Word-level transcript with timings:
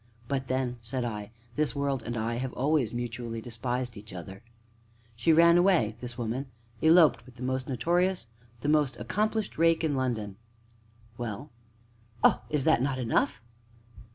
"But 0.27 0.47
then," 0.47 0.77
said 0.81 1.05
I, 1.05 1.29
"this 1.55 1.75
world 1.75 2.01
and 2.01 2.17
I 2.17 2.37
have 2.37 2.53
always 2.53 2.91
mutually 2.91 3.39
despised 3.39 3.95
each 3.95 4.13
other." 4.13 4.41
"She 5.15 5.31
ran 5.31 5.59
away, 5.59 5.95
this 5.99 6.17
woman 6.17 6.47
eloped 6.81 7.23
with 7.23 7.35
the 7.35 7.43
most 7.43 7.69
notorious, 7.69 8.25
the 8.61 8.67
most 8.67 8.97
accomplished 8.97 9.59
rake 9.59 9.83
in 9.83 9.93
London." 9.93 10.37
"Well?" 11.19 11.51
"Oh! 12.23 12.41
is 12.49 12.65
not 12.65 12.81
that 12.81 12.97
enough?" 12.97 13.43